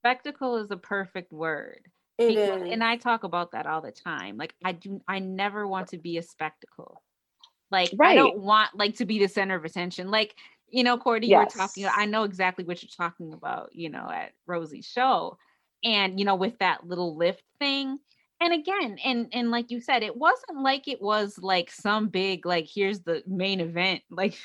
[0.01, 1.81] Spectacle is a perfect word.
[2.19, 2.73] It because, is.
[2.73, 4.37] And I talk about that all the time.
[4.37, 7.03] Like I do I never want to be a spectacle.
[7.71, 8.13] Like right.
[8.13, 10.11] I don't want like to be the center of attention.
[10.11, 10.35] Like,
[10.69, 11.55] you know, Courtney, yes.
[11.55, 15.39] you were talking, I know exactly what you're talking about, you know, at Rosie's show.
[15.85, 17.99] And, you know, with that little lift thing.
[18.41, 22.45] And again, and and like you said, it wasn't like it was like some big,
[22.45, 24.03] like, here's the main event.
[24.11, 24.39] Like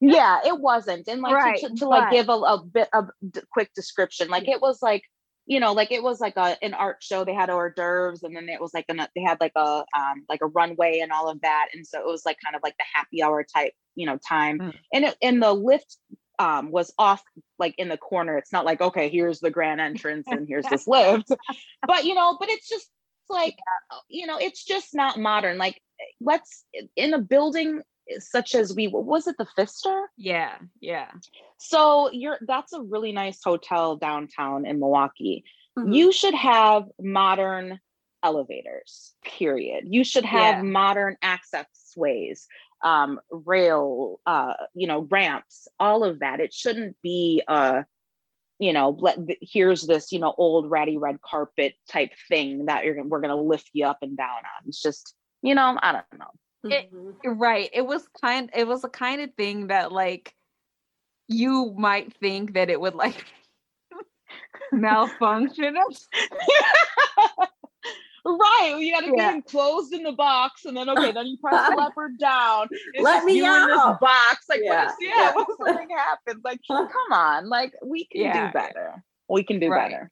[0.00, 1.08] yeah, it wasn't.
[1.08, 3.08] And like right, to, to, to like give a, a bit of
[3.50, 5.02] quick description, like it was like
[5.46, 7.24] you know, like it was like a an art show.
[7.24, 10.24] They had hors d'oeuvres, and then it was like an, they had like a um
[10.28, 12.76] like a runway and all of that, and so it was like kind of like
[12.78, 14.58] the happy hour type, you know, time.
[14.58, 14.74] Mm.
[14.92, 15.96] And it, and the lift
[16.38, 17.22] um was off
[17.58, 18.36] like in the corner.
[18.36, 21.30] It's not like okay, here's the grand entrance and here's this lift,
[21.86, 22.90] but you know, but it's just
[23.28, 23.56] like
[24.08, 25.58] you know, it's just not modern.
[25.58, 25.80] Like
[26.20, 26.64] let's
[26.96, 27.82] in a building
[28.18, 30.08] such as we was it the Pfister?
[30.16, 31.10] Yeah, yeah.
[31.58, 35.44] So you're that's a really nice hotel downtown in Milwaukee.
[35.78, 35.92] Mm-hmm.
[35.92, 37.80] You should have modern
[38.22, 39.14] elevators.
[39.24, 39.84] Period.
[39.86, 40.62] You should have yeah.
[40.62, 41.66] modern access
[41.96, 42.46] ways,
[42.82, 46.40] um, rail, uh, you know, ramps, all of that.
[46.40, 47.82] It shouldn't be uh
[48.58, 53.04] you know, let here's this, you know, old ratty red carpet type thing that you're
[53.04, 54.68] we're gonna lift you up and down on.
[54.68, 56.30] It's just, you know, I don't know.
[56.70, 57.38] It, mm-hmm.
[57.38, 57.70] right.
[57.72, 60.34] It was kind it was a kind of thing that like
[61.28, 63.24] you might think that it would like
[64.72, 65.76] malfunction.
[68.24, 68.76] right.
[68.78, 69.30] You gotta yeah.
[69.30, 72.68] be enclosed in the box and then okay, then you press the lever down.
[72.94, 73.62] It's Let me out.
[73.62, 74.46] in this box.
[74.48, 74.86] Like yeah.
[74.86, 76.42] what if yeah, what if something happens?
[76.44, 78.46] Like, come on, like we can yeah.
[78.46, 79.04] do better.
[79.28, 79.90] We can do right.
[79.90, 80.10] better.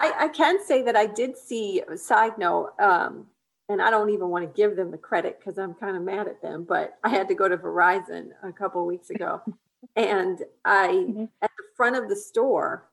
[0.00, 3.26] I, I can say that I did see side note, um,
[3.70, 6.26] and I don't even want to give them the credit because I'm kind of mad
[6.26, 9.40] at them, but I had to go to Verizon a couple weeks ago.
[9.96, 11.24] and I, mm-hmm.
[11.40, 12.88] at the front of the store,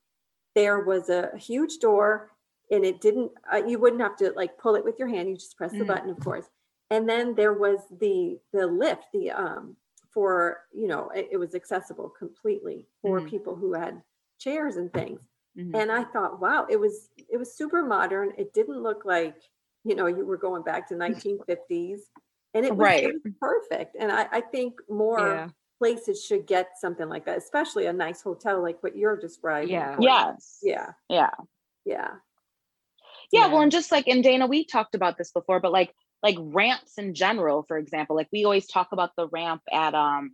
[0.54, 2.30] there was a, huge door
[2.70, 5.28] and it didn't, uh, you wouldn't have to like pull it with your hand.
[5.28, 5.88] You just press the mm.
[5.88, 6.46] button, of course.
[6.92, 9.76] And then there was the, the lift, the, um,
[10.12, 13.28] for, you know, it, it was accessible completely for mm.
[13.28, 14.00] people who had
[14.40, 15.22] chairs and things.
[15.58, 15.76] Mm-hmm.
[15.76, 18.32] And I thought, wow, it was, it was super modern.
[18.38, 19.38] It didn't look like,
[19.84, 22.00] you know, you were going back to 1950s
[22.54, 23.04] and it was, right.
[23.04, 23.96] it was perfect.
[24.00, 25.50] And I, I think more yeah.
[25.80, 29.70] places should get something like that, especially a nice hotel like what you're describing.
[29.70, 29.96] Yeah.
[30.00, 30.60] Yes.
[30.64, 30.92] Yeah.
[31.10, 31.30] Yeah.
[31.86, 32.10] Yeah.
[33.32, 33.48] Yeah.
[33.48, 36.98] Well, and just like, and Dana, we talked about this before, but like, like ramps
[36.98, 40.32] in general, for example, like we always talk about the ramp at um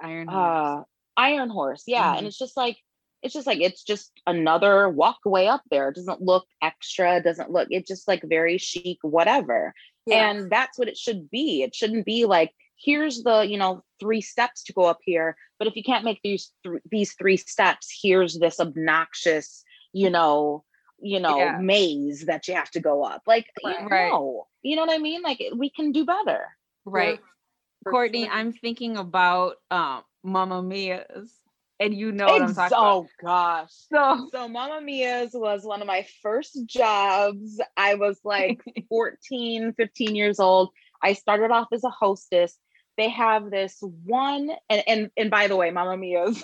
[0.00, 0.80] Iron Horse.
[0.80, 0.82] Uh,
[1.16, 2.02] Iron Horse, yeah.
[2.02, 2.18] Mm-hmm.
[2.18, 2.78] And it's just like
[3.22, 5.88] it's just like it's just another walkway up there.
[5.88, 9.74] It doesn't look extra, doesn't look it's just like very chic, whatever.
[10.06, 10.30] Yeah.
[10.30, 11.62] And that's what it should be.
[11.62, 12.52] It shouldn't be like
[12.82, 16.18] here's the you know three steps to go up here but if you can't make
[16.24, 20.64] these th- these three steps here's this obnoxious you know
[20.98, 21.58] you know yeah.
[21.60, 23.80] maze that you have to go up like right.
[23.82, 26.46] you know you know what i mean like we can do better
[26.86, 27.90] right yeah.
[27.90, 31.39] courtney i'm thinking about um Mamma Mia's
[31.80, 32.94] and you know what I'm talking oh, about.
[32.94, 33.70] Oh gosh.
[33.92, 37.60] So so Mamma Mia's was one of my first jobs.
[37.76, 40.70] I was like 14, 15 years old.
[41.02, 42.56] I started off as a hostess.
[42.98, 46.42] They have this one and and, and by the way, Mama Mia's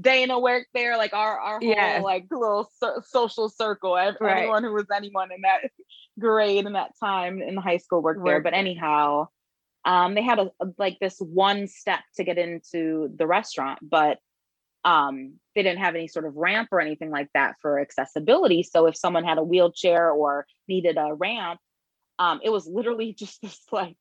[0.00, 2.02] Dana worked there, like our our whole yes.
[2.02, 3.96] like little so- social circle.
[3.96, 4.68] Everyone right.
[4.68, 5.70] who was anyone in that
[6.18, 8.40] grade in that time in high school worked, worked there.
[8.40, 9.28] But anyhow,
[9.84, 14.18] um, they had a, a, like this one step to get into the restaurant, but
[14.84, 18.62] um, they didn't have any sort of ramp or anything like that for accessibility.
[18.62, 21.60] So if someone had a wheelchair or needed a ramp,
[22.18, 23.96] um, it was literally just this like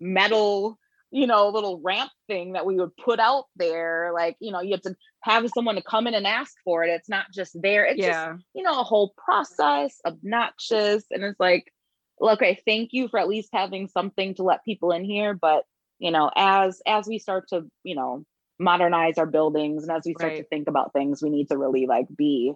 [0.00, 0.78] metal,
[1.10, 4.12] you know, little ramp thing that we would put out there.
[4.14, 6.90] Like, you know, you have to have someone to come in and ask for it.
[6.90, 7.84] It's not just there.
[7.84, 8.32] It's yeah.
[8.32, 11.04] just, you know, a whole process, obnoxious.
[11.10, 11.72] And it's like,
[12.20, 15.34] okay, thank you for at least having something to let people in here.
[15.34, 15.64] But,
[15.98, 18.24] you know, as as we start to, you know,
[18.58, 20.38] modernize our buildings and as we start right.
[20.38, 22.52] to think about things we need to really like be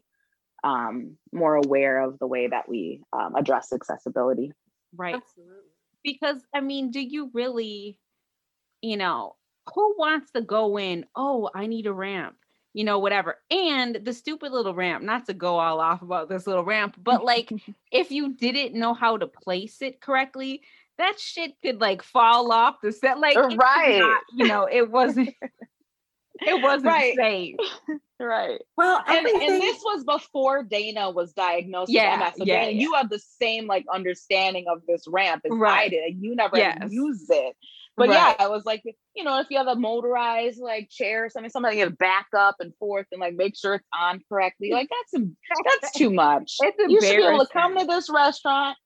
[0.65, 4.53] um, more aware of the way that we um, address accessibility
[4.97, 5.71] right Absolutely.
[6.05, 7.99] because i mean do you really
[8.81, 9.37] you know
[9.75, 12.37] who wants to go in oh i need a ramp
[12.75, 16.47] you know whatever and the stupid little ramp not to go all off about this
[16.47, 17.51] little ramp but like
[17.93, 20.63] if you didn't know how to place it correctly
[20.99, 25.35] that shit could like fall off the set like right not, you know it wasn't
[26.47, 27.17] it wasn't right.
[27.17, 27.57] safe.
[28.21, 28.61] right.
[28.77, 29.51] Well, And, everything.
[29.53, 32.39] and this was before Dana was diagnosed Yeah, with MS.
[32.39, 32.81] So yeah, Dana, yeah.
[32.81, 35.91] you have the same like understanding of this ramp as I Right.
[35.91, 36.17] did.
[36.23, 36.91] You never Yes.
[36.91, 37.57] used it.
[37.97, 38.15] But Right.
[38.39, 38.83] yeah, I was like,
[39.15, 41.97] you know, if you have a motorized like chair or something, somebody you have to
[41.97, 44.71] back up and forth and like make sure it's on correctly.
[44.73, 45.25] Like that's
[45.81, 46.57] that's too much.
[46.61, 48.79] It's you should be able to come to this restaurant,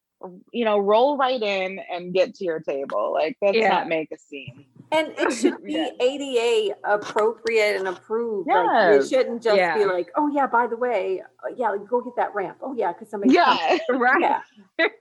[0.52, 3.12] you know, roll right in and get to your table.
[3.12, 3.68] Like let's Yeah.
[3.68, 4.64] not make a scene.
[4.92, 5.76] And it should be.
[6.00, 8.48] ADA appropriate and approved.
[8.48, 9.76] Like, it shouldn't just Yeah.
[9.76, 12.58] be like, oh yeah, by the way, uh, yeah, like, go get that ramp.
[12.62, 13.34] Oh yeah, because somebody.
[13.34, 13.78] Yeah.
[13.90, 14.20] Right.
[14.20, 14.40] Yeah.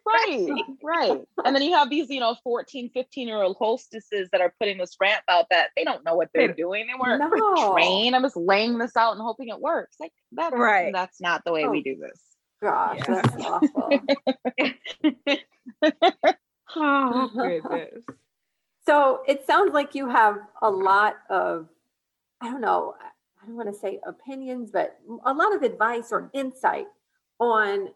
[0.06, 4.40] right right and then you have these you know 14 15 year old hostesses that
[4.42, 7.74] are putting this ramp out that they don't know what they're doing they weren't No.
[7.74, 10.94] trained i'm just laying this out and hoping it works like that's Right.
[10.94, 11.72] that's not the way Oh.
[11.72, 12.22] we do this
[12.62, 13.22] Gosh, Yeah.
[13.22, 13.90] that's awful.
[16.78, 18.04] oh goodness.
[18.86, 21.68] So it sounds like you have a lot of,
[22.42, 22.96] I don't know,
[23.42, 26.88] I don't want to say opinions, but a lot of advice or insight
[27.40, 27.90] on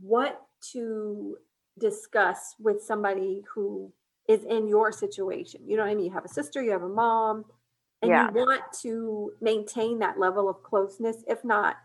[0.00, 1.36] what to
[1.78, 3.92] discuss with somebody who
[4.28, 5.60] is in your situation.
[5.66, 6.06] You know what I mean?
[6.06, 7.44] You have a sister, you have a mom,
[8.02, 8.26] and Yeah.
[8.26, 11.76] you want to maintain that level of closeness, if not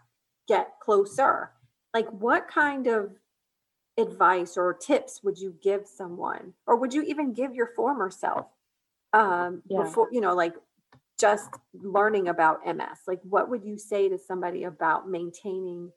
[0.48, 1.52] get closer.
[1.94, 3.16] Like, what kind of
[3.98, 6.54] advice or tips would you give someone?
[6.66, 8.48] Or would you even give your former self
[9.14, 9.84] um Yeah.
[9.84, 10.54] before you know like
[11.20, 15.92] just learning about ms like what would you say to somebody about maintaining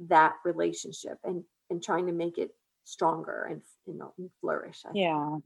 [0.00, 2.50] that relationship and and trying to make it
[2.84, 5.36] stronger and you know and flourish yeah.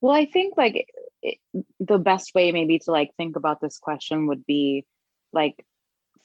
[0.00, 0.88] Well i think like
[1.22, 1.38] it,
[1.80, 4.86] the best way maybe to like think about this question would be
[5.32, 5.64] like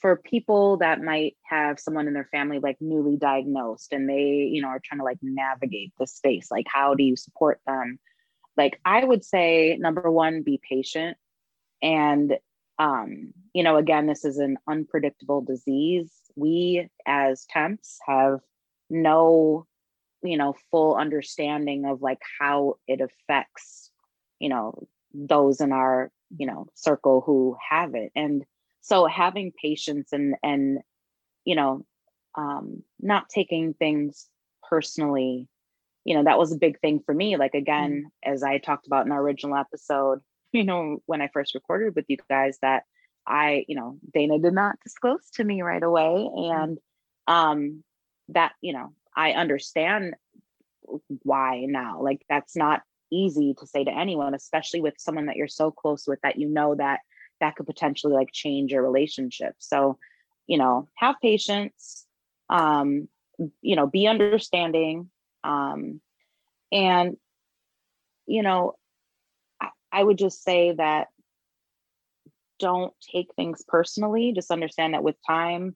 [0.04, 4.62] for people that might have someone in their family like newly diagnosed and they you
[4.62, 7.98] know are trying to like navigate the space like how do you support them?
[8.58, 11.18] Like i would say number one be patient
[11.82, 12.38] and
[12.80, 16.12] um you know again this is an unpredictable disease.
[16.36, 18.42] We as temps have
[18.90, 19.66] no
[20.22, 23.90] you know full understanding of like how it affects
[24.40, 28.12] you know those in our you know circle who have it.
[28.18, 28.44] And
[28.84, 30.80] so having patience and and
[31.46, 31.84] you know
[32.38, 34.28] um not taking things
[34.70, 35.48] personally
[36.06, 39.06] you know that was a big thing for me like again as i talked about
[39.06, 40.20] in our original episode
[40.52, 42.84] you know when i first recorded with you guys that
[43.26, 46.78] i you know dana did not disclose to me right away and
[47.28, 47.84] um
[48.30, 50.14] that you know i understand
[51.24, 52.82] why now like that's not
[53.12, 56.50] easy to say to anyone especially with someone that you're so close with that you
[56.50, 57.00] know that
[57.44, 59.56] that could potentially like change your relationship.
[59.60, 59.98] So
[60.48, 62.06] you know have patience
[62.50, 63.08] um
[63.62, 65.10] you know be understanding
[65.44, 66.02] um
[66.72, 67.18] and
[68.26, 68.76] you know
[69.62, 71.08] I, I would just say that
[72.60, 74.32] don't take things personally.
[74.34, 75.76] Just understand that with time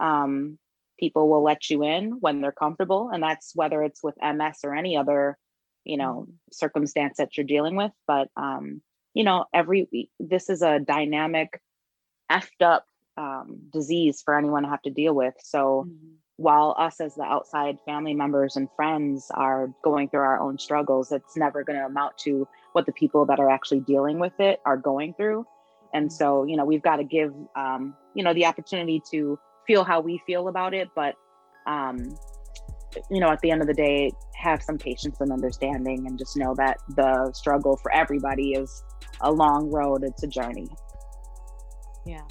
[0.00, 0.58] um
[0.98, 4.74] people will let you in when they're comfortable and that's whether it's with ms or
[4.74, 5.38] any other
[5.84, 8.82] you know circumstance that you're dealing with but um
[9.16, 11.62] you know every this is a dynamic
[12.30, 12.84] effed up
[13.16, 15.32] um, disease for anyone to have to deal with.
[15.42, 15.88] So
[16.36, 21.10] while us as the outside family members and friends are going through our own struggles
[21.10, 24.60] it's never going to amount to what the people that are actually dealing with it
[24.66, 25.46] are going through.
[25.94, 29.82] And so you know we've got to give um, you know the opportunity to feel
[29.82, 31.14] how we feel about it but
[31.66, 32.14] um,
[33.10, 36.36] you know at the end of the day have some patience and understanding and just
[36.36, 38.84] know that the struggle for everybody is
[39.20, 40.04] a long road.
[40.04, 40.68] It's a journey.
[42.04, 42.22] Yeah.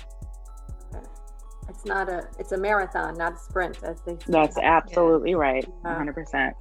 [1.67, 4.25] it's not a it's a marathon not a sprint as they say.
[4.27, 5.67] That's absolutely right.
[5.83, 6.53] 100%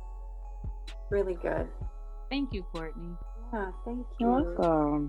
[1.10, 1.68] really good.
[2.30, 3.14] Thank you, Courtney.
[3.52, 4.26] yeah thank you.
[4.26, 5.08] you're welcome.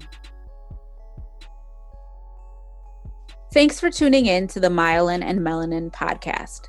[3.54, 6.68] Thanks for tuning in to the Myelin and Melanin podcast.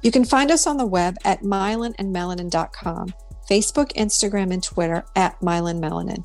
[0.00, 3.14] You can find us on the web at myelinandmelanin.com,
[3.50, 6.24] Facebook, Instagram, and Twitter at myelinmelanin.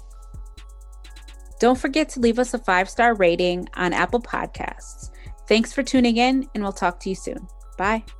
[1.59, 5.11] Don't forget to leave us a five star rating on Apple Podcasts.
[5.47, 7.47] Thanks for tuning in, and we'll talk to you soon.
[7.77, 8.03] Bye.
[8.07, 8.18] Bye.